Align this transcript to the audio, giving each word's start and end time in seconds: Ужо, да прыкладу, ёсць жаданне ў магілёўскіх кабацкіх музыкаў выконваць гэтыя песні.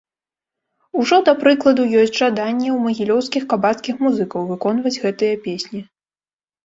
Ужо, 1.01 1.17
да 1.27 1.33
прыкладу, 1.43 1.83
ёсць 2.03 2.15
жаданне 2.21 2.67
ў 2.69 2.79
магілёўскіх 2.87 3.47
кабацкіх 3.55 3.95
музыкаў 4.07 4.51
выконваць 4.51 4.97
гэтыя 5.05 5.35
песні. 5.49 5.79